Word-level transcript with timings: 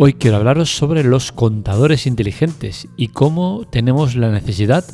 Hoy 0.00 0.14
quiero 0.14 0.36
hablaros 0.36 0.76
sobre 0.76 1.02
los 1.02 1.32
contadores 1.32 2.06
inteligentes 2.06 2.86
y 2.96 3.08
cómo 3.08 3.66
tenemos 3.68 4.14
la 4.14 4.30
necesidad 4.30 4.84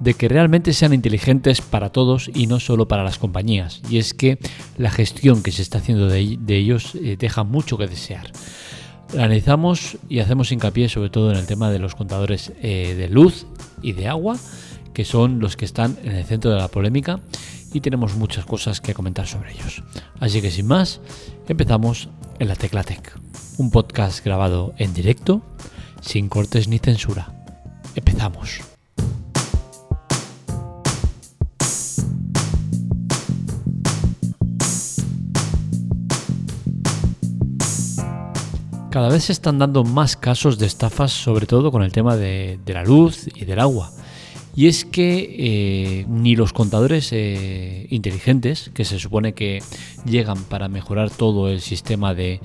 de 0.00 0.12
que 0.12 0.28
realmente 0.28 0.74
sean 0.74 0.92
inteligentes 0.92 1.62
para 1.62 1.88
todos 1.92 2.30
y 2.34 2.46
no 2.46 2.60
solo 2.60 2.86
para 2.86 3.02
las 3.02 3.16
compañías. 3.16 3.80
Y 3.88 3.96
es 3.96 4.12
que 4.12 4.38
la 4.76 4.90
gestión 4.90 5.42
que 5.42 5.50
se 5.50 5.62
está 5.62 5.78
haciendo 5.78 6.08
de, 6.08 6.36
ellos 6.48 6.94
eh, 6.94 7.16
deja 7.18 7.42
mucho 7.42 7.78
que 7.78 7.86
desear. 7.86 8.32
Analizamos 9.14 9.96
y 10.10 10.18
hacemos 10.18 10.52
hincapié 10.52 10.90
sobre 10.90 11.08
todo 11.08 11.30
en 11.30 11.38
el 11.38 11.46
tema 11.46 11.70
de 11.70 11.78
los 11.78 11.94
contadores 11.94 12.52
eh, 12.60 12.94
de 12.98 13.08
luz 13.08 13.46
y 13.80 13.92
de 13.92 14.08
agua, 14.08 14.36
que 14.92 15.06
son 15.06 15.40
los 15.40 15.56
que 15.56 15.64
están 15.64 15.96
en 16.04 16.12
el 16.12 16.26
centro 16.26 16.50
de 16.50 16.58
la 16.58 16.68
polémica 16.68 17.18
y 17.72 17.80
tenemos 17.80 18.14
muchas 18.14 18.44
cosas 18.44 18.82
que 18.82 18.92
comentar 18.92 19.26
sobre 19.26 19.52
ellos. 19.52 19.82
Así 20.18 20.42
que 20.42 20.50
sin 20.50 20.66
más, 20.66 21.00
empezamos 21.48 22.10
en 22.38 22.48
la 22.48 22.56
Tecla 22.56 22.84
Tech 22.84 23.29
un 23.60 23.70
podcast 23.70 24.24
grabado 24.24 24.72
en 24.78 24.94
directo, 24.94 25.42
sin 26.00 26.30
cortes 26.30 26.66
ni 26.66 26.78
censura. 26.78 27.44
Empezamos. 27.94 28.62
Cada 38.90 39.10
vez 39.10 39.24
se 39.24 39.32
están 39.32 39.58
dando 39.58 39.84
más 39.84 40.16
casos 40.16 40.58
de 40.58 40.64
estafas, 40.64 41.12
sobre 41.12 41.44
todo 41.44 41.70
con 41.70 41.82
el 41.82 41.92
tema 41.92 42.16
de, 42.16 42.58
la 42.64 42.82
luz 42.82 43.28
y 43.34 43.44
del 43.44 43.60
agua. 43.60 43.92
Y 44.56 44.68
es 44.68 44.86
que 44.86 45.36
eh, 45.38 46.06
ni 46.08 46.34
los 46.34 46.54
contadores 46.54 47.10
eh, 47.12 47.86
inteligentes, 47.90 48.70
que 48.72 48.86
se 48.86 48.98
supone 48.98 49.34
que 49.34 49.62
llegan 50.06 50.42
para 50.44 50.68
mejorar 50.68 51.10
todo 51.10 51.50
el 51.50 51.60
sistema 51.60 52.14
de, 52.14 52.40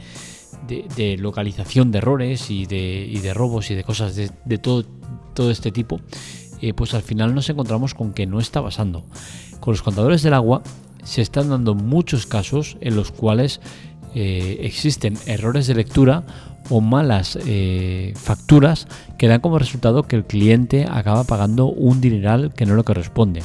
de, 0.67 1.17
localización 1.17 1.91
de 1.91 1.99
errores 1.99 2.49
y 2.49 2.66
de, 2.66 3.31
robos 3.33 3.71
y 3.71 3.75
de 3.75 3.83
cosas 3.83 4.16
de, 4.16 4.58
todo, 4.58 4.85
todo 5.33 5.52
este 5.52 5.71
tipo, 5.71 5.99
eh, 6.61 6.73
pues 6.73 6.94
al 6.94 7.02
final 7.02 7.35
nos 7.35 7.49
encontramos 7.49 7.94
con 7.94 8.13
que 8.13 8.25
no 8.25 8.39
está 8.39 8.61
pasando. 8.61 9.03
Con 9.59 9.73
los 9.73 9.81
contadores 9.81 10.23
del 10.23 10.33
agua 10.33 10.61
se 11.03 11.21
están 11.21 11.49
dando 11.49 11.75
muchos 11.75 12.25
casos 12.25 12.77
en 12.81 12.95
los 12.95 13.11
cuales 13.11 13.61
eh, 14.13 14.59
existen 14.61 15.17
errores 15.25 15.67
de 15.67 15.75
lectura 15.75 16.23
o 16.69 16.81
malas 16.81 17.38
eh, 17.45 18.13
facturas 18.16 18.88
que 19.17 19.27
dan 19.27 19.41
como 19.41 19.59
resultado 19.59 20.03
que 20.03 20.16
el 20.16 20.25
cliente 20.25 20.88
acaba 20.89 21.23
pagando 21.23 21.67
un 21.67 22.02
dineral 22.02 22.53
que 22.53 22.66
no 22.66 22.75
le 22.75 22.83
corresponde. 22.83 23.43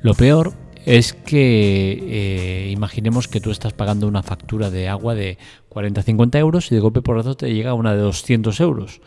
Lo 0.00 0.14
peor 0.14 0.52
es 0.84 1.12
que 1.12 1.98
eh, 2.00 2.70
imaginemos 2.70 3.28
que 3.28 3.40
tú 3.40 3.50
estás 3.50 3.72
pagando 3.72 4.08
una 4.08 4.22
factura 4.22 4.70
de 4.70 4.88
agua 4.88 5.14
de 5.14 5.38
40-50 5.70 6.38
euros 6.38 6.72
y 6.72 6.74
de 6.74 6.80
golpe 6.80 7.02
por 7.02 7.16
razón 7.16 7.36
te 7.36 7.52
llega 7.52 7.74
una 7.74 7.94
de 7.94 8.00
200 8.00 8.58
euros. 8.60 9.00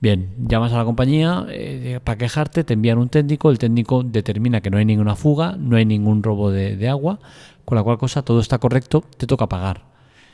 Bien, 0.00 0.34
llamas 0.48 0.72
a 0.72 0.78
la 0.78 0.84
compañía 0.84 1.46
eh, 1.48 2.00
para 2.02 2.18
quejarte, 2.18 2.64
te 2.64 2.74
envían 2.74 2.98
un 2.98 3.08
técnico, 3.08 3.50
el 3.50 3.58
técnico 3.58 4.02
determina 4.02 4.60
que 4.60 4.68
no 4.68 4.78
hay 4.78 4.84
ninguna 4.84 5.14
fuga, 5.14 5.54
no 5.56 5.76
hay 5.76 5.84
ningún 5.84 6.24
robo 6.24 6.50
de, 6.50 6.88
agua, 6.88 7.20
con 7.64 7.76
la 7.76 7.84
cual 7.84 7.98
cosa 7.98 8.22
todo 8.22 8.40
está 8.40 8.58
correcto, 8.58 9.04
te 9.16 9.28
toca 9.28 9.48
pagar. 9.48 9.84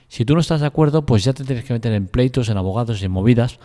Si 0.08 0.24
tú 0.24 0.32
no 0.32 0.40
estás 0.40 0.62
de 0.62 0.66
acuerdo, 0.66 1.04
pues 1.04 1.22
ya 1.22 1.34
te 1.34 1.44
tienes 1.44 1.66
que 1.66 1.74
meter 1.74 1.92
en 1.92 2.06
pleitos, 2.06 2.48
en 2.48 2.56
abogados 2.56 3.02
en 3.02 3.10
movidas, 3.10 3.58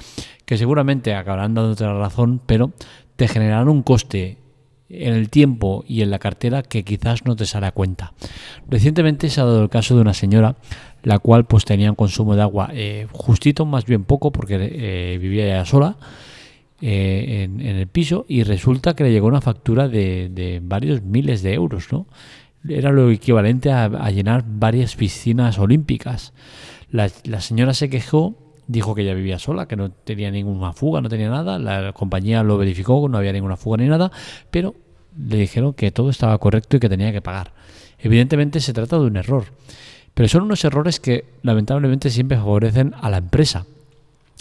que 0.43 0.57
seguramente 0.57 1.15
acabarán 1.15 1.53
dándote 1.53 1.85
la 1.85 1.93
razón, 1.93 2.41
pero 2.45 2.73
te 3.15 3.29
generarán 3.29 3.69
un 3.69 3.81
coste 3.81 4.42
en 4.93 5.13
el 5.13 5.29
tiempo 5.29 5.83
y 5.87 6.01
en 6.01 6.11
la 6.11 6.19
cartera 6.19 6.63
que 6.63 6.83
quizás 6.83 7.25
no 7.25 7.35
te 7.35 7.45
sale 7.45 7.67
a 7.67 7.71
cuenta. 7.71 8.13
Recientemente 8.69 9.29
se 9.29 9.41
ha 9.41 9.45
dado 9.45 9.63
el 9.63 9.69
caso 9.69 9.95
de 9.95 10.01
una 10.01 10.13
señora 10.13 10.55
la 11.03 11.19
cual 11.19 11.45
pues 11.45 11.65
tenía 11.65 11.89
un 11.89 11.95
consumo 11.95 12.35
de 12.35 12.41
agua 12.41 12.69
eh, 12.73 13.07
justito, 13.11 13.65
más 13.65 13.85
bien 13.85 14.05
poco, 14.05 14.31
porque 14.31 14.55
eh, 14.59 15.17
vivía 15.19 15.47
ya 15.47 15.65
sola 15.65 15.97
eh, 16.81 17.43
en, 17.43 17.59
el 17.59 17.87
piso 17.87 18.25
y 18.27 18.43
resulta 18.43 18.95
que 18.95 19.03
le 19.03 19.11
llegó 19.11 19.27
una 19.27 19.41
factura 19.41 19.87
de, 19.87 20.61
varios 20.63 21.03
miles 21.03 21.43
de 21.43 21.53
euros, 21.53 21.91
¿no? 21.91 22.07
Era 22.67 22.93
lo 22.93 23.11
equivalente 23.11 23.71
a, 23.73 24.09
llenar 24.09 24.45
varias 24.47 24.95
piscinas 24.95 25.59
olímpicas. 25.59 26.33
La, 26.89 27.09
la 27.25 27.41
señora 27.41 27.73
se 27.73 27.89
quejó 27.89 28.37
dijo 28.65 28.95
que 28.95 29.01
ella 29.01 29.13
vivía 29.13 29.39
sola, 29.39 29.67
que 29.67 29.75
no 29.75 29.91
tenía 29.91 30.31
ninguna 30.31 30.71
fuga, 30.71 31.01
no 31.01 31.09
tenía 31.09 31.29
nada. 31.29 31.59
La 31.59 31.91
compañía 31.91 32.43
lo 32.43 32.57
verificó, 32.57 33.09
no 33.09 33.17
había 33.17 33.33
ninguna 33.33 33.57
fuga 33.57 33.77
ni 33.77 33.87
nada, 33.87 34.09
pero 34.51 34.75
le 35.17 35.37
dijeron 35.37 35.73
que 35.73 35.91
todo 35.91 36.09
estaba 36.09 36.37
correcto 36.37 36.77
y 36.77 36.79
que 36.79 36.89
tenía 36.89 37.11
que 37.11 37.21
pagar. 37.21 37.53
Evidentemente 37.99 38.59
se 38.59 38.73
trata 38.73 38.97
de 38.97 39.05
un 39.05 39.17
error, 39.17 39.45
pero 40.13 40.27
son 40.27 40.43
unos 40.43 40.63
errores 40.65 40.99
que 40.99 41.25
lamentablemente 41.41 42.09
siempre 42.09 42.37
favorecen 42.37 42.93
a 43.01 43.09
la 43.09 43.17
empresa. 43.17 43.65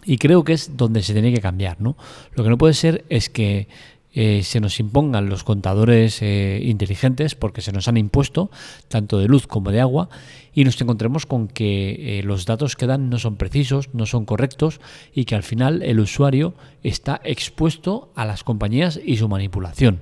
Y 0.04 0.18
creo 0.18 0.42
que 0.42 0.52
es 0.52 0.76
donde 0.76 1.02
se 1.02 1.12
tiene 1.12 1.32
que 1.32 1.40
cambiar, 1.40 1.80
¿no? 1.80 1.96
Lo 2.34 2.42
que 2.42 2.50
no 2.50 2.58
puede 2.58 2.74
ser 2.74 3.04
es 3.08 3.28
que 3.28 3.68
eh, 4.14 4.42
se 4.42 4.60
nos 4.60 4.78
impongan 4.78 5.30
los 5.30 5.42
contadores 5.42 6.20
eh, 6.20 6.60
inteligentes 6.62 7.34
porque 7.34 7.62
se 7.62 7.72
nos 7.72 7.88
han 7.88 7.96
impuesto 7.96 8.50
tanto 8.88 9.18
de 9.18 9.26
luz 9.26 9.46
como 9.46 9.70
de 9.70 9.80
agua 9.80 10.10
y 10.52 10.64
nos 10.64 10.78
encontremos 10.82 11.24
con 11.24 11.48
que 11.48 12.18
eh, 12.18 12.22
los 12.22 12.44
datos 12.44 12.76
que 12.76 12.86
dan 12.86 13.08
no 13.08 13.18
son 13.18 13.36
precisos, 13.36 13.88
no 13.94 14.04
son 14.04 14.26
correctos 14.26 14.80
y 15.14 15.24
que 15.24 15.34
al 15.34 15.42
final 15.42 15.82
el 15.82 15.98
usuario 15.98 16.52
está 16.82 17.22
expuesto 17.24 18.12
a 18.14 18.26
las 18.26 18.44
compañías 18.44 19.00
y 19.02 19.16
su 19.16 19.28
manipulación. 19.28 20.00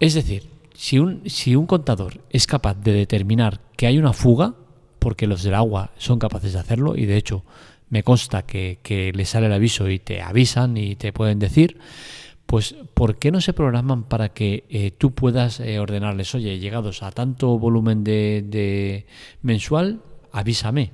Es 0.00 0.14
decir, 0.14 0.48
si 0.74 0.98
un, 0.98 1.22
si 1.26 1.54
un 1.54 1.66
contador 1.66 2.22
es 2.30 2.46
capaz 2.46 2.74
de 2.74 2.92
determinar 2.92 3.60
que 3.76 3.86
hay 3.86 3.98
una 3.98 4.14
fuga, 4.14 4.54
porque 4.98 5.26
los 5.26 5.42
del 5.42 5.54
agua 5.54 5.92
son 5.98 6.18
capaces 6.18 6.54
de 6.54 6.58
hacerlo, 6.58 6.96
y 6.96 7.04
de 7.04 7.18
hecho 7.18 7.44
me 7.90 8.02
consta 8.02 8.42
que, 8.42 8.78
que 8.82 9.12
le 9.12 9.26
sale 9.26 9.46
el 9.46 9.52
aviso 9.52 9.90
y 9.90 9.98
te 9.98 10.22
avisan 10.22 10.78
y 10.78 10.96
te 10.96 11.12
pueden 11.12 11.38
decir, 11.38 11.78
pues 12.46 12.74
¿por 12.94 13.18
qué 13.18 13.30
no 13.30 13.42
se 13.42 13.52
programan 13.52 14.04
para 14.04 14.30
que 14.30 14.64
eh, 14.70 14.90
tú 14.90 15.12
puedas 15.12 15.60
eh, 15.60 15.78
ordenarles, 15.78 16.34
oye, 16.34 16.58
llegados 16.58 17.02
a 17.02 17.10
tanto 17.10 17.58
volumen 17.58 18.02
de, 18.02 18.42
de 18.46 19.06
mensual, 19.42 20.00
avísame? 20.32 20.92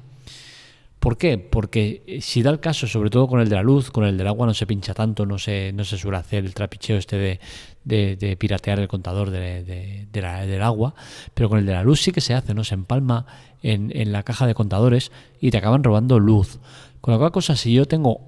¿Por 0.99 1.17
qué? 1.17 1.39
Porque 1.39 2.03
eh, 2.09 2.21
si 2.21 2.43
da 2.43 2.51
el 2.51 2.59
caso, 2.59 2.89
sobre 2.89 3.11
todo 3.11 3.29
con 3.29 3.41
el 3.41 3.49
de 3.49 3.55
la 3.55 3.63
luz, 3.63 3.93
con 3.93 4.05
el 4.05 4.19
del 4.19 4.27
agua 4.27 4.47
no 4.47 4.55
se 4.55 4.67
pincha 4.67 4.93
tanto, 4.93 5.25
no 5.25 5.39
se, 5.39 5.73
no 5.73 5.85
se 5.85 5.97
suele 5.97 6.19
hacer 6.19 6.45
el 6.45 6.53
trapicheo 6.53 6.97
este 6.97 7.17
de, 7.17 7.41
piratear 7.87 8.81
el 8.81 8.89
contador 8.89 9.31
de, 9.31 10.07
del 10.13 10.63
agua, 10.63 10.95
pero 11.35 11.49
con 11.49 11.59
el 11.59 11.67
de 11.67 11.73
la 11.73 11.83
luz 11.83 12.01
sí 12.01 12.13
que 12.13 12.21
se 12.21 12.35
hace, 12.35 12.55
¿no? 12.55 12.65
Se 12.65 12.75
empalma 12.75 13.27
en, 13.63 13.93
en 13.95 14.13
la 14.13 14.23
caja 14.23 14.47
de 14.47 14.55
contadores 14.55 15.13
y 15.41 15.51
te 15.51 15.59
acaban 15.59 15.85
robando 15.85 16.19
luz. 16.19 16.59
Con 17.01 17.13
la 17.13 17.19
cual 17.19 17.33
cosa, 17.33 17.57
si 17.57 17.73
yo 17.73 17.87
tengo 17.87 18.21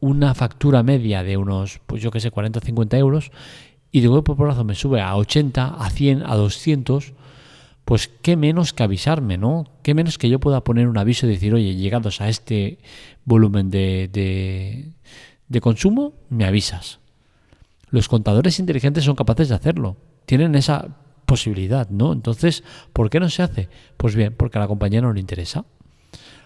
una 0.00 0.34
factura 0.34 0.82
media 0.82 1.22
de 1.22 1.36
unos, 1.36 1.80
pues 1.86 2.02
yo 2.02 2.10
que 2.10 2.20
sé, 2.20 2.30
40 2.30 2.58
o 2.58 2.62
50 2.62 2.98
euros, 2.98 3.30
y 3.90 4.00
de 4.00 4.08
golpe 4.08 4.34
por 4.34 4.46
brazo 4.46 4.64
me 4.64 4.74
sube 4.74 5.00
a 5.00 5.16
80, 5.16 5.76
a 5.78 5.90
100, 5.90 6.22
a 6.26 6.34
200, 6.34 7.12
pues 7.84 8.08
qué 8.08 8.36
menos 8.36 8.72
que 8.72 8.82
avisarme, 8.82 9.38
¿no? 9.38 9.64
Qué 9.82 9.94
menos 9.94 10.18
que 10.18 10.28
yo 10.28 10.40
pueda 10.40 10.64
poner 10.64 10.88
un 10.88 10.98
aviso 10.98 11.26
y 11.26 11.30
decir, 11.30 11.54
oye, 11.54 11.76
llegados 11.76 12.20
a 12.20 12.28
este 12.28 12.78
volumen 13.24 13.70
de, 13.70 14.10
de, 14.12 14.90
de 15.48 15.60
consumo, 15.60 16.12
me 16.28 16.44
avisas. 16.44 16.98
Los 17.96 18.08
contadores 18.08 18.58
inteligentes 18.58 19.04
son 19.04 19.16
capaces 19.16 19.48
de 19.48 19.54
hacerlo, 19.54 19.96
tienen 20.26 20.54
esa 20.54 20.98
posibilidad, 21.24 21.88
¿no? 21.88 22.12
Entonces, 22.12 22.62
¿por 22.92 23.08
qué 23.08 23.20
no 23.20 23.30
se 23.30 23.42
hace? 23.42 23.70
Pues 23.96 24.14
bien, 24.14 24.34
porque 24.36 24.58
a 24.58 24.60
la 24.60 24.68
compañía 24.68 25.00
no 25.00 25.14
le 25.14 25.20
interesa. 25.20 25.64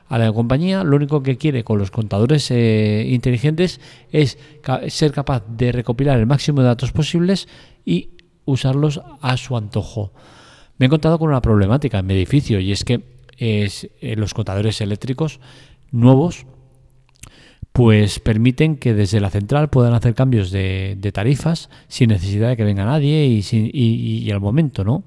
A 0.06 0.16
la 0.16 0.32
compañía 0.32 0.84
lo 0.84 0.94
único 0.94 1.24
que 1.24 1.38
quiere 1.38 1.64
con 1.64 1.76
los 1.78 1.90
contadores 1.90 2.52
eh, 2.52 3.04
inteligentes 3.08 3.80
es 4.12 4.38
ser 4.90 5.10
capaz 5.10 5.42
de 5.48 5.72
recopilar 5.72 6.20
el 6.20 6.26
máximo 6.26 6.60
de 6.60 6.68
datos 6.68 6.92
posibles 6.92 7.48
y 7.84 8.10
usarlos 8.44 9.00
a 9.20 9.36
su 9.36 9.56
antojo. 9.56 10.12
Me 10.78 10.84
he 10.84 10.86
encontrado 10.86 11.18
con 11.18 11.30
una 11.30 11.42
problemática 11.42 11.98
en 11.98 12.06
mi 12.06 12.14
edificio 12.14 12.60
y 12.60 12.70
es 12.70 12.84
que 12.84 13.02
eh, 13.38 13.68
los 14.16 14.34
contadores 14.34 14.80
eléctricos 14.80 15.40
nuevos 15.90 16.46
pues 17.80 18.18
permiten 18.20 18.76
que 18.76 18.92
desde 18.92 19.20
la 19.20 19.30
central 19.30 19.70
puedan 19.70 19.94
hacer 19.94 20.14
cambios 20.14 20.50
de, 20.50 20.98
tarifas 21.14 21.70
sin 21.88 22.10
necesidad 22.10 22.50
de 22.50 22.56
que 22.58 22.64
venga 22.64 22.84
nadie 22.84 23.24
y, 23.24 23.42
y, 23.50 24.30
al 24.30 24.38
momento, 24.38 24.84
¿no? 24.84 25.04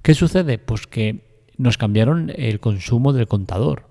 ¿Qué 0.00 0.14
sucede? 0.14 0.56
Pues 0.56 0.86
que 0.86 1.20
nos 1.58 1.76
cambiaron 1.76 2.32
el 2.34 2.60
consumo 2.60 3.12
del 3.12 3.28
contador. 3.28 3.90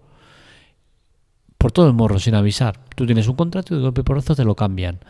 Por 1.60 1.72
todo 1.72 1.86
el 1.86 1.94
morro, 1.94 2.18
sin 2.18 2.34
avisar. 2.34 2.80
Tú 2.96 3.06
tienes 3.06 3.28
un 3.28 3.36
contrato 3.36 3.76
y 3.76 3.78
de 3.78 3.84
golpe 3.84 4.04
por 4.04 4.18
otro 4.18 4.34
te 4.34 4.44
lo 4.44 4.56
cambian. 4.56 5.02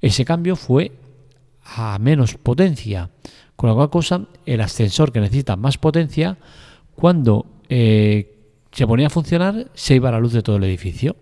Ese 0.00 0.24
cambio 0.24 0.54
fue 0.54 0.92
a 1.64 1.98
menos 1.98 2.36
potencia. 2.36 3.10
Con 3.56 3.70
la 3.70 3.74
cual 3.74 3.90
cosa, 3.90 4.28
el 4.46 4.60
ascensor 4.60 5.10
que 5.10 5.18
necesita 5.18 5.56
más 5.56 5.78
potencia, 5.78 6.38
cuando 6.94 7.44
eh, 7.68 8.54
se 8.70 8.86
ponía 8.86 9.08
a 9.08 9.10
funcionar, 9.10 9.66
se 9.74 9.96
iba 9.96 10.10
a 10.10 10.12
la 10.12 10.20
luz 10.20 10.32
de 10.32 10.42
todo 10.42 10.58
el 10.58 10.62
edificio. 10.62 11.16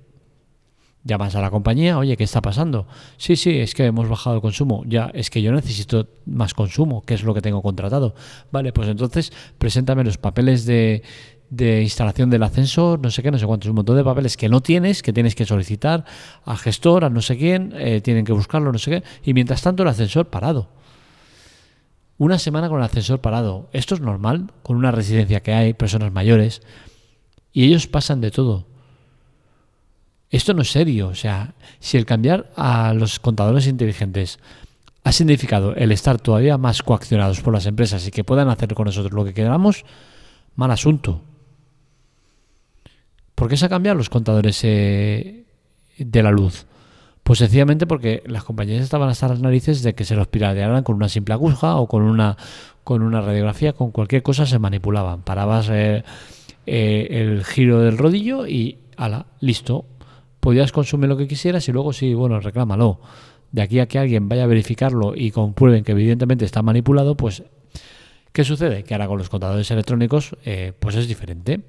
Llamas 1.02 1.34
a 1.34 1.40
la 1.40 1.50
compañía, 1.50 1.96
oye, 1.96 2.16
¿qué 2.16 2.24
está 2.24 2.42
pasando? 2.42 2.86
Sí, 3.16 3.36
sí, 3.36 3.58
es 3.58 3.74
que 3.74 3.86
hemos 3.86 4.08
bajado 4.08 4.36
el 4.36 4.42
consumo. 4.42 4.82
Ya, 4.86 5.10
es 5.14 5.30
que 5.30 5.40
yo 5.40 5.50
necesito 5.50 6.08
más 6.26 6.52
consumo, 6.52 7.02
que 7.02 7.14
es 7.14 7.22
lo 7.22 7.32
que 7.32 7.40
tengo 7.40 7.62
contratado. 7.62 8.14
Vale, 8.52 8.72
pues 8.72 8.88
entonces 8.88 9.32
preséntame 9.58 10.04
los 10.04 10.18
papeles 10.18 10.66
de, 10.66 11.02
de 11.50 11.82
instalación 11.82 12.30
del 12.30 12.42
ascensor, 12.44 13.00
no 13.00 13.10
sé 13.10 13.22
qué, 13.22 13.30
no 13.30 13.38
sé 13.38 13.46
cuántos, 13.46 13.68
un 13.68 13.76
montón 13.76 13.96
de 13.96 14.04
papeles 14.04 14.36
que 14.36 14.48
no 14.48 14.62
tienes, 14.62 15.02
que 15.02 15.12
tienes 15.12 15.34
que 15.34 15.44
solicitar 15.44 16.04
al 16.44 16.56
gestor, 16.56 17.04
a 17.04 17.10
no 17.10 17.20
sé 17.20 17.36
quién, 17.36 17.74
eh, 17.76 18.00
tienen 18.00 18.24
que 18.24 18.32
buscarlo, 18.32 18.70
no 18.72 18.78
sé 18.78 18.90
qué, 18.90 19.02
y 19.24 19.34
mientras 19.34 19.60
tanto 19.60 19.82
el 19.82 19.88
ascensor 19.88 20.30
parado. 20.30 20.68
Una 22.18 22.38
semana 22.38 22.68
con 22.68 22.78
el 22.78 22.84
ascensor 22.84 23.20
parado. 23.20 23.68
Esto 23.72 23.94
es 23.94 24.00
normal 24.00 24.52
con 24.62 24.76
una 24.76 24.92
residencia 24.92 25.42
que 25.42 25.52
hay, 25.52 25.74
personas 25.74 26.12
mayores, 26.12 26.62
y 27.52 27.64
ellos 27.64 27.86
pasan 27.88 28.20
de 28.20 28.30
todo. 28.30 28.69
Esto 30.30 30.54
no 30.54 30.62
es 30.62 30.70
serio, 30.70 31.08
o 31.08 31.14
sea, 31.14 31.54
si 31.80 31.96
el 31.96 32.06
cambiar 32.06 32.50
a 32.56 32.94
los 32.94 33.18
contadores 33.18 33.66
inteligentes 33.66 34.38
ha 35.02 35.12
significado 35.12 35.74
el 35.74 35.92
estar 35.92 36.20
todavía 36.20 36.56
más 36.56 36.82
coaccionados 36.82 37.40
por 37.40 37.52
las 37.52 37.66
empresas 37.66 38.06
y 38.06 38.10
que 38.10 38.22
puedan 38.22 38.48
hacer 38.48 38.74
con 38.74 38.84
nosotros 38.84 39.12
lo 39.12 39.24
que 39.24 39.34
queramos, 39.34 39.84
mal 40.54 40.70
asunto. 40.70 41.22
¿Por 43.34 43.48
qué 43.48 43.56
se 43.56 43.64
han 43.64 43.70
cambiado 43.70 43.96
los 43.96 44.10
contadores 44.10 44.60
eh, 44.62 45.46
de 45.98 46.22
la 46.22 46.30
luz? 46.30 46.66
Pues 47.22 47.38
sencillamente 47.38 47.86
porque 47.86 48.22
las 48.26 48.44
compañías 48.44 48.82
estaban 48.82 49.08
hasta 49.08 49.28
las 49.28 49.40
narices 49.40 49.82
de 49.82 49.94
que 49.94 50.04
se 50.04 50.14
los 50.14 50.28
piratearan 50.28 50.82
con 50.82 50.96
una 50.96 51.08
simple 51.08 51.34
aguja 51.34 51.76
o 51.76 51.88
con 51.88 52.02
una, 52.02 52.36
con 52.84 53.02
una 53.02 53.20
radiografía, 53.20 53.72
con 53.72 53.90
cualquier 53.90 54.22
cosa 54.22 54.46
se 54.46 54.58
manipulaban. 54.58 55.22
Parabas 55.22 55.68
eh, 55.70 56.04
eh, 56.66 57.06
el 57.10 57.44
giro 57.44 57.80
del 57.80 57.98
rodillo 57.98 58.46
y 58.46 58.78
ala, 58.96 59.26
listo. 59.40 59.86
Podías 60.40 60.72
consumir 60.72 61.08
lo 61.08 61.16
que 61.16 61.28
quisieras 61.28 61.68
y 61.68 61.72
luego 61.72 61.92
sí, 61.92 62.14
bueno, 62.14 62.40
reclámalo 62.40 63.00
de 63.52 63.62
aquí 63.62 63.80
a 63.80 63.86
que 63.86 63.98
alguien 63.98 64.28
vaya 64.28 64.44
a 64.44 64.46
verificarlo 64.46 65.14
y 65.14 65.30
comprueben 65.30 65.84
que 65.84 65.92
evidentemente 65.92 66.44
está 66.44 66.62
manipulado, 66.62 67.16
pues 67.16 67.42
¿qué 68.32 68.44
sucede? 68.44 68.84
Que 68.84 68.94
ahora 68.94 69.08
con 69.08 69.18
los 69.18 69.28
contadores 69.28 69.70
electrónicos 69.70 70.36
eh, 70.44 70.72
pues 70.78 70.96
es 70.96 71.08
diferente. 71.08 71.60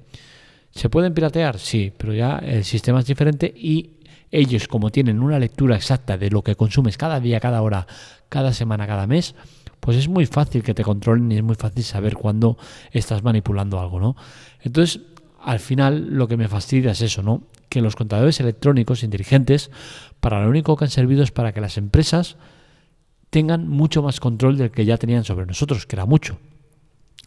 ¿Se 0.70 0.88
pueden 0.88 1.12
piratear? 1.12 1.58
Sí, 1.58 1.92
pero 1.96 2.14
ya 2.14 2.38
el 2.38 2.64
sistema 2.64 3.00
es 3.00 3.06
diferente 3.06 3.52
y 3.54 3.90
ellos 4.30 4.66
como 4.66 4.90
tienen 4.90 5.20
una 5.20 5.38
lectura 5.38 5.76
exacta 5.76 6.16
de 6.16 6.30
lo 6.30 6.42
que 6.42 6.56
consumes 6.56 6.96
cada 6.96 7.20
día, 7.20 7.40
cada 7.40 7.60
hora, 7.60 7.86
cada 8.30 8.54
semana, 8.54 8.86
cada 8.86 9.06
mes, 9.06 9.34
pues 9.80 9.98
es 9.98 10.08
muy 10.08 10.24
fácil 10.26 10.62
que 10.62 10.72
te 10.72 10.82
controlen 10.82 11.30
y 11.30 11.36
es 11.36 11.42
muy 11.42 11.56
fácil 11.56 11.84
saber 11.84 12.14
cuándo 12.14 12.56
estás 12.92 13.22
manipulando 13.22 13.78
algo, 13.78 14.00
¿no? 14.00 14.16
Entonces, 14.62 15.00
al 15.42 15.58
final 15.58 16.08
lo 16.10 16.28
que 16.28 16.36
me 16.36 16.48
fastidia 16.48 16.92
es 16.92 17.00
eso, 17.00 17.22
¿no? 17.22 17.42
Que 17.68 17.80
los 17.80 17.96
contadores 17.96 18.40
electrónicos 18.40 19.02
inteligentes 19.02 19.70
para 20.20 20.42
lo 20.42 20.50
único 20.50 20.76
que 20.76 20.84
han 20.84 20.90
servido 20.90 21.22
es 21.22 21.30
para 21.30 21.52
que 21.52 21.60
las 21.60 21.78
empresas 21.78 22.36
tengan 23.30 23.68
mucho 23.68 24.02
más 24.02 24.20
control 24.20 24.58
del 24.58 24.70
que 24.70 24.84
ya 24.84 24.98
tenían 24.98 25.24
sobre 25.24 25.46
nosotros, 25.46 25.86
que 25.86 25.96
era 25.96 26.06
mucho. 26.06 26.38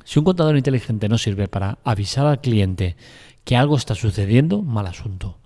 Si 0.03 0.19
un 0.19 0.25
contador 0.25 0.56
inteligente 0.56 1.09
no 1.09 1.17
sirve 1.17 1.47
para 1.47 1.79
avisar 1.83 2.27
al 2.27 2.41
cliente 2.41 2.95
que 3.44 3.56
algo 3.56 3.75
está 3.75 3.95
sucediendo, 3.95 4.61
mal 4.61 4.88
asunto. 4.88 5.39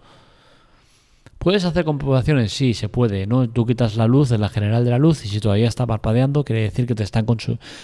¿Puedes 1.38 1.64
hacer 1.64 1.86
comprobaciones? 1.86 2.52
Sí, 2.52 2.74
se 2.74 2.90
puede. 2.90 3.26
¿no? 3.26 3.50
Tú 3.50 3.66
quitas 3.66 3.96
la 3.96 4.08
luz 4.08 4.28
de 4.28 4.38
la 4.38 4.50
general 4.50 4.84
de 4.84 4.92
la 4.92 4.98
luz 4.98 5.24
y 5.24 5.30
si 5.30 5.40
todavía 5.40 5.70
está 5.70 5.86
parpadeando, 5.88 6.44
quiere 6.44 6.64
decir 6.64 6.86
que 6.86 6.96
te 6.96 7.04
están, 7.04 7.26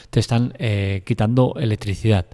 te 0.09 0.19
están 0.19 0.53
eh, 0.59 1.03
quitando 1.05 1.55
electricidad. 1.57 2.25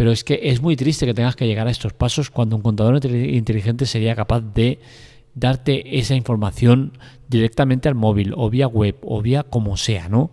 Pero 0.00 0.12
es 0.12 0.24
que 0.24 0.40
es 0.44 0.62
muy 0.62 0.76
triste 0.76 1.04
que 1.04 1.12
tengas 1.12 1.36
que 1.36 1.46
llegar 1.46 1.68
a 1.68 1.70
estos 1.70 1.92
pasos 1.92 2.30
cuando 2.30 2.56
un 2.56 2.62
contador 2.62 3.04
inteligente 3.04 3.84
sería 3.84 4.16
capaz 4.16 4.40
de 4.40 4.78
darte 5.34 5.98
esa 5.98 6.14
información 6.14 6.96
directamente 7.28 7.86
al 7.86 7.96
móvil 7.96 8.32
o 8.34 8.48
vía 8.48 8.66
web 8.66 8.96
o 9.02 9.20
vía 9.20 9.42
como 9.42 9.76
sea, 9.76 10.08
¿no? 10.08 10.30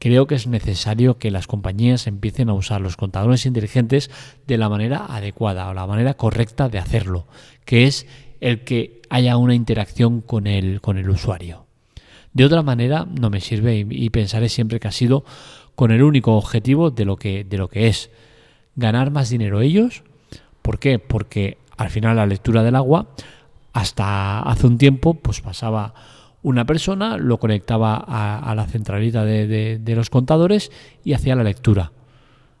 Creo 0.00 0.26
que 0.26 0.34
es 0.34 0.48
necesario 0.48 1.16
que 1.16 1.30
las 1.30 1.46
compañías 1.46 2.08
empiecen 2.08 2.48
a 2.48 2.54
usar 2.54 2.80
los 2.80 2.96
contadores 2.96 3.46
inteligentes 3.46 4.10
de 4.48 4.58
la 4.58 4.68
manera 4.68 5.06
adecuada 5.06 5.68
o 5.68 5.74
la 5.74 5.86
manera 5.86 6.14
correcta 6.14 6.68
de 6.68 6.78
hacerlo, 6.78 7.28
que 7.64 7.84
es 7.84 8.08
el 8.40 8.64
que 8.64 9.00
haya 9.10 9.36
una 9.36 9.54
interacción 9.54 10.22
con 10.22 10.48
el, 10.48 10.80
con 10.80 10.98
el 10.98 11.08
usuario. 11.08 11.66
De 12.32 12.44
otra 12.44 12.62
manera 12.64 13.06
no 13.08 13.30
me 13.30 13.40
sirve 13.40 13.76
y, 13.76 13.86
y 13.88 14.10
pensaré 14.10 14.48
siempre 14.48 14.80
que 14.80 14.88
ha 14.88 14.90
sido 14.90 15.24
con 15.76 15.92
el 15.92 16.02
único 16.02 16.36
objetivo 16.36 16.90
de 16.90 17.04
lo 17.04 17.14
que, 17.14 17.44
de 17.44 17.58
lo 17.58 17.68
que 17.68 17.86
es 17.86 18.10
ganar 18.76 19.10
más 19.10 19.30
dinero 19.30 19.60
ellos. 19.60 20.02
¿Por 20.62 20.78
qué? 20.78 20.98
Porque 20.98 21.58
al 21.76 21.90
final 21.90 22.16
la 22.16 22.26
lectura 22.26 22.62
del 22.62 22.76
agua 22.76 23.08
hasta 23.72 24.40
hace 24.40 24.66
un 24.66 24.78
tiempo, 24.78 25.14
pues 25.14 25.40
pasaba 25.40 25.94
una 26.42 26.64
persona, 26.64 27.16
lo 27.16 27.38
conectaba 27.38 27.96
a, 27.96 28.54
la 28.54 28.66
centralita 28.66 29.24
de, 29.24 29.94
los 29.96 30.10
contadores 30.10 30.70
y 31.02 31.14
hacía 31.14 31.34
la 31.34 31.42
lectura. 31.42 31.92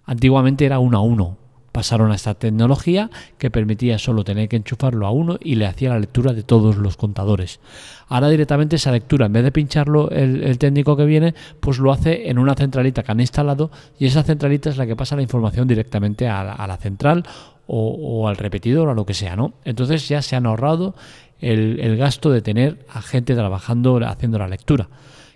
Antiguamente 0.06 0.64
era 0.64 0.78
uno 0.78 0.98
a 0.98 1.02
uno. 1.02 1.36
Pasaron 1.74 2.12
a 2.12 2.14
esta 2.14 2.34
tecnología 2.34 3.10
que 3.36 3.50
permitía 3.50 3.98
solo 3.98 4.22
tener 4.22 4.48
que 4.48 4.54
enchufarlo 4.54 5.08
a 5.08 5.10
uno 5.10 5.38
y 5.42 5.56
le 5.56 5.66
hacía 5.66 5.88
la 5.88 5.98
lectura 5.98 6.32
de 6.32 6.44
todos 6.44 6.76
los 6.76 6.96
contadores. 6.96 7.58
Ahora 8.06 8.28
directamente 8.28 8.76
esa 8.76 8.92
lectura, 8.92 9.26
en 9.26 9.32
vez 9.32 9.42
de 9.42 9.50
pincharlo 9.50 10.08
el, 10.10 10.56
técnico 10.58 10.96
que 10.96 11.04
viene, 11.04 11.34
pues 11.58 11.78
lo 11.78 11.90
hace 11.90 12.30
en 12.30 12.38
una 12.38 12.54
centralita 12.54 13.02
que 13.02 13.10
han 13.10 13.18
instalado 13.18 13.72
y 13.98 14.06
esa 14.06 14.22
centralita 14.22 14.70
es 14.70 14.76
la 14.76 14.86
que 14.86 14.94
pasa 14.94 15.16
la 15.16 15.22
información 15.22 15.66
directamente 15.66 16.28
a 16.28 16.64
la 16.64 16.76
central 16.76 17.24
o, 17.66 18.28
al 18.28 18.36
repetidor 18.36 18.88
o 18.88 18.90
a 18.92 18.94
lo 18.94 19.06
que 19.06 19.14
sea, 19.14 19.34
¿no? 19.34 19.54
Entonces 19.64 20.08
ya 20.08 20.22
se 20.22 20.36
han 20.36 20.46
ahorrado 20.46 20.94
el, 21.40 21.96
gasto 21.96 22.30
de 22.30 22.40
tener 22.40 22.86
a 22.92 23.02
gente 23.02 23.34
trabajando 23.34 23.96
haciendo 24.06 24.38
la 24.38 24.48
lectura, 24.48 24.88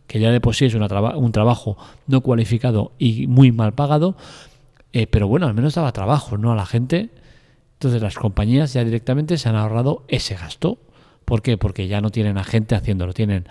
que 0.06 0.20
ya 0.20 0.30
de 0.30 0.40
por 0.40 0.54
sí 0.54 0.66
es 0.66 0.74
un 0.74 1.32
trabajo 1.32 1.76
no 2.06 2.20
cualificado 2.20 2.92
y 2.98 3.26
muy 3.26 3.52
mal 3.52 3.72
pagado, 3.72 4.16
eh, 4.92 5.06
pero 5.06 5.28
bueno, 5.28 5.46
al 5.46 5.54
menos 5.54 5.74
daba 5.74 5.92
trabajo, 5.92 6.38
¿no? 6.38 6.52
A 6.52 6.56
la 6.56 6.66
gente. 6.66 7.10
Entonces 7.74 8.02
las 8.02 8.16
compañías 8.16 8.72
ya 8.72 8.84
directamente 8.84 9.38
se 9.38 9.48
han 9.48 9.56
ahorrado 9.56 10.04
ese 10.08 10.34
gasto. 10.34 10.78
¿Por 11.24 11.42
qué? 11.42 11.58
Porque 11.58 11.86
ya 11.88 12.00
no 12.00 12.10
tienen 12.10 12.38
a 12.38 12.44
gente 12.44 12.74
haciéndolo, 12.74 13.12
tienen 13.12 13.46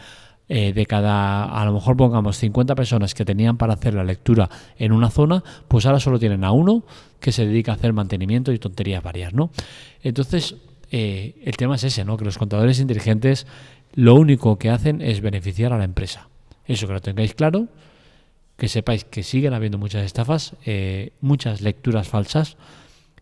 eh, 0.49 0.71
de 0.73 0.85
cada, 0.85 1.43
a 1.43 1.65
lo 1.65 1.73
mejor 1.73 1.97
pongamos 1.97 2.37
50 2.37 2.73
personas 2.73 3.13
que 3.13 3.25
tenían 3.25 3.57
para 3.57 3.73
hacer 3.73 3.93
la 3.93 4.03
lectura 4.03 4.49
en 4.77 4.93
una 4.93 5.09
zona, 5.09 5.43
pues 5.67 5.85
ahora 5.85 5.99
solo 5.99 6.19
tienen 6.19 6.43
a 6.45 6.51
uno 6.51 6.83
que 7.19 7.33
se 7.33 7.45
dedica 7.45 7.73
a 7.73 7.75
hacer 7.75 7.91
mantenimiento 7.91 8.53
y 8.53 8.59
tonterías 8.59 9.03
varias, 9.03 9.33
¿no? 9.33 9.51
Entonces, 10.01 10.55
eh, 10.89 11.35
el 11.43 11.57
tema 11.57 11.75
es 11.75 11.83
ese, 11.83 12.05
¿no? 12.05 12.15
Que 12.15 12.23
los 12.23 12.37
contadores 12.37 12.79
inteligentes 12.79 13.45
lo 13.93 14.15
único 14.15 14.57
que 14.57 14.69
hacen 14.69 15.01
es 15.01 15.19
beneficiar 15.19 15.73
a 15.73 15.77
la 15.77 15.83
empresa. 15.83 16.29
Eso 16.65 16.87
que 16.87 16.93
lo 16.93 17.01
tengáis 17.01 17.33
claro, 17.33 17.67
que 18.57 18.67
sepáis 18.67 19.05
que 19.05 19.23
siguen 19.23 19.53
habiendo 19.53 19.77
muchas 19.77 20.03
estafas, 20.03 20.55
eh, 20.65 21.13
muchas 21.21 21.61
lecturas 21.61 22.07
falsas 22.07 22.57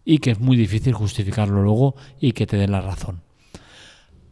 y 0.04 0.20
que 0.20 0.32
es 0.32 0.40
muy 0.40 0.56
difícil 0.56 0.94
justificarlo 0.94 1.62
luego 1.62 1.96
y 2.20 2.32
que 2.32 2.48
te 2.48 2.58
den 2.58 2.72
la 2.72 2.82
razón. 2.82 3.22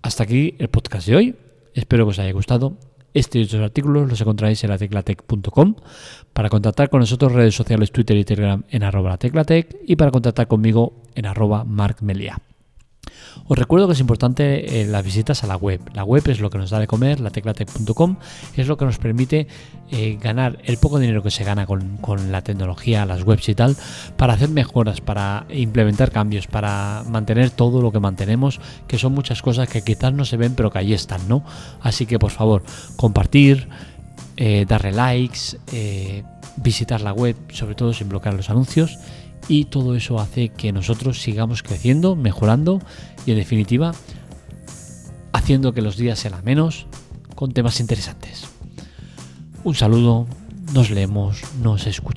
Hasta 0.01 0.23
aquí 0.23 0.55
el 0.59 0.69
podcast 0.69 1.07
de 1.07 1.15
hoy. 1.15 1.35
Espero 1.73 2.05
que 2.05 2.11
os 2.11 2.19
haya 2.19 2.31
gustado. 2.31 2.77
Este 3.13 3.39
y 3.39 3.43
otros 3.43 3.61
artículos 3.61 4.09
los 4.09 4.19
encontraréis 4.21 4.63
en 4.63 4.69
la 4.69 4.77
teclatec.com. 4.77 5.75
Para 6.33 6.49
contactar 6.49 6.89
con 6.89 6.99
nosotros, 6.99 7.31
redes 7.31 7.55
sociales, 7.55 7.91
Twitter 7.91 8.17
y 8.17 8.25
Telegram 8.25 8.63
en 8.69 8.83
arroba 8.83 9.17
teclatec 9.17 9.77
y 9.85 9.95
para 9.95 10.11
contactar 10.11 10.47
conmigo 10.47 11.03
en 11.15 11.25
arroba 11.25 11.63
markmelia. 11.63 12.41
Os 13.47 13.57
recuerdo 13.57 13.87
que 13.87 13.93
es 13.93 13.99
importante 13.99 14.81
eh, 14.81 14.85
las 14.85 15.03
visitas 15.03 15.43
a 15.43 15.47
la 15.47 15.55
web. 15.55 15.81
La 15.93 16.03
web 16.03 16.23
es 16.27 16.39
lo 16.39 16.49
que 16.49 16.57
nos 16.57 16.69
da 16.69 16.79
de 16.79 16.87
comer, 16.87 17.19
la 17.19 17.29
teclatec.com 17.29 18.17
es 18.55 18.67
lo 18.67 18.77
que 18.77 18.85
nos 18.85 18.97
permite 18.97 19.47
eh, 19.91 20.17
ganar 20.21 20.59
el 20.63 20.77
poco 20.77 20.99
dinero 20.99 21.23
que 21.23 21.31
se 21.31 21.43
gana 21.43 21.65
con, 21.65 22.31
la 22.31 22.41
tecnología, 22.41 23.05
las 23.05 23.23
webs 23.23 23.49
y 23.49 23.55
tal, 23.55 23.75
para 24.17 24.33
hacer 24.33 24.49
mejoras, 24.49 25.01
para 25.01 25.45
implementar 25.49 26.11
cambios, 26.11 26.47
para 26.47 27.03
mantener 27.09 27.49
todo 27.49 27.81
lo 27.81 27.91
que 27.91 27.99
mantenemos, 27.99 28.59
que 28.87 28.97
son 28.97 29.13
muchas 29.13 29.41
cosas 29.41 29.67
que 29.69 29.81
quizás 29.81 30.13
no 30.13 30.25
se 30.25 30.37
ven, 30.37 30.55
pero 30.55 30.71
que 30.71 30.79
ahí 30.79 30.93
están, 30.93 31.27
¿no? 31.27 31.43
Así 31.81 32.05
que 32.05 32.19
por 32.19 32.31
favor, 32.31 32.63
compartir, 32.95 33.67
eh, 34.37 34.65
darle 34.67 34.91
likes, 34.91 35.57
visitar 36.57 37.01
la 37.01 37.13
web, 37.13 37.35
sobre 37.51 37.75
todo 37.75 37.93
sin 37.93 38.09
bloquear 38.09 38.35
los 38.35 38.49
anuncios 38.49 38.97
y 39.47 39.65
todo 39.65 39.95
eso 39.95 40.19
hace 40.19 40.49
que 40.49 40.71
nosotros 40.71 41.21
sigamos 41.21 41.63
creciendo, 41.63 42.15
mejorando 42.15 42.81
y 43.25 43.31
en 43.31 43.37
definitiva 43.37 43.93
haciendo 45.33 45.73
que 45.73 45.81
los 45.81 45.97
días 45.97 46.19
sean 46.19 46.43
menos 46.43 46.85
con 47.35 47.51
temas 47.51 47.79
interesantes. 47.79 48.45
Un 49.63 49.75
saludo, 49.75 50.27
nos 50.73 50.89
leemos, 50.89 51.41
nos 51.61 51.87
escuchamos. 51.87 52.12